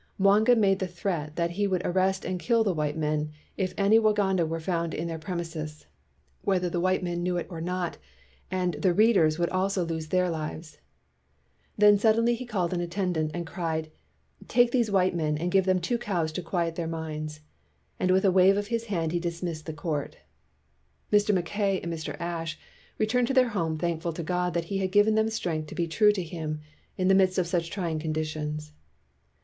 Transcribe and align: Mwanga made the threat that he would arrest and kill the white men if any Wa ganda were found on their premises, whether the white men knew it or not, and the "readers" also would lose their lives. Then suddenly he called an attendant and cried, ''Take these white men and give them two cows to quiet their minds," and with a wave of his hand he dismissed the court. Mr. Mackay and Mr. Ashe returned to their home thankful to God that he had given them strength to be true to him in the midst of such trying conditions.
Mwanga 0.17 0.55
made 0.55 0.79
the 0.79 0.87
threat 0.87 1.35
that 1.35 1.51
he 1.51 1.67
would 1.67 1.85
arrest 1.85 2.25
and 2.25 2.39
kill 2.39 2.63
the 2.63 2.73
white 2.73 2.97
men 2.97 3.29
if 3.55 3.71
any 3.77 3.99
Wa 3.99 4.13
ganda 4.13 4.47
were 4.47 4.59
found 4.59 4.95
on 4.99 5.05
their 5.05 5.19
premises, 5.19 5.85
whether 6.41 6.71
the 6.71 6.79
white 6.79 7.03
men 7.03 7.21
knew 7.21 7.37
it 7.37 7.45
or 7.51 7.61
not, 7.61 7.99
and 8.49 8.73
the 8.73 8.95
"readers" 8.95 9.39
also 9.39 9.81
would 9.83 9.91
lose 9.91 10.07
their 10.07 10.27
lives. 10.27 10.79
Then 11.77 11.99
suddenly 11.99 12.33
he 12.33 12.47
called 12.47 12.73
an 12.73 12.81
attendant 12.81 13.29
and 13.35 13.45
cried, 13.45 13.91
''Take 14.47 14.71
these 14.71 14.89
white 14.89 15.13
men 15.15 15.37
and 15.37 15.51
give 15.51 15.65
them 15.65 15.79
two 15.79 15.99
cows 15.99 16.31
to 16.31 16.41
quiet 16.41 16.73
their 16.73 16.87
minds," 16.87 17.41
and 17.99 18.09
with 18.09 18.25
a 18.25 18.31
wave 18.31 18.57
of 18.57 18.69
his 18.69 18.85
hand 18.85 19.11
he 19.11 19.19
dismissed 19.19 19.67
the 19.67 19.71
court. 19.71 20.17
Mr. 21.13 21.31
Mackay 21.31 21.79
and 21.79 21.93
Mr. 21.93 22.19
Ashe 22.19 22.57
returned 22.97 23.27
to 23.27 23.35
their 23.35 23.49
home 23.49 23.77
thankful 23.77 24.13
to 24.13 24.23
God 24.23 24.55
that 24.55 24.65
he 24.73 24.79
had 24.79 24.91
given 24.91 25.13
them 25.13 25.29
strength 25.29 25.67
to 25.67 25.75
be 25.75 25.87
true 25.87 26.11
to 26.13 26.23
him 26.23 26.59
in 26.97 27.07
the 27.07 27.13
midst 27.13 27.37
of 27.37 27.45
such 27.45 27.69
trying 27.69 27.99
conditions. 27.99 28.73